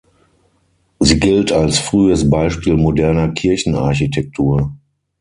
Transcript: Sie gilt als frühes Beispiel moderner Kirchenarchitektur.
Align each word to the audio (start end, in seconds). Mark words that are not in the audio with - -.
Sie 0.99 1.19
gilt 1.19 1.51
als 1.51 1.77
frühes 1.77 2.27
Beispiel 2.27 2.75
moderner 2.75 3.29
Kirchenarchitektur. 3.33 4.73